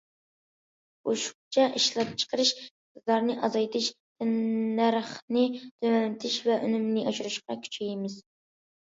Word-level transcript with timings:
ئوشۇقچە 1.11 1.65
ئىشلەپچىقىرىش 1.79 2.55
ئىقتىدارىنى 2.57 3.37
ئازايتىش، 3.49 3.93
تەننەرخنى 4.01 5.47
تۆۋەنلىتىش 5.63 6.43
ۋە 6.51 6.61
ئۈنۈمنى 6.67 7.09
ئاشۇرۇشقا 7.09 7.63
كۈچەيمىز. 7.67 8.23